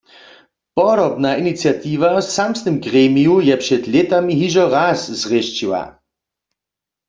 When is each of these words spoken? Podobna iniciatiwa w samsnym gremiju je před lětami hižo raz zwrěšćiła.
Podobna 0.77 1.31
iniciatiwa 1.37 2.07
w 2.21 2.31
samsnym 2.37 2.75
gremiju 2.85 3.35
je 3.47 3.55
před 3.63 3.83
lětami 3.93 4.33
hižo 4.39 4.65
raz 4.75 4.99
zwrěšćiła. 5.21 5.83